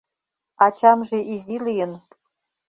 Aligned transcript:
Ачамже 0.65 1.19
изи 1.33 1.57
лийын. 1.65 1.91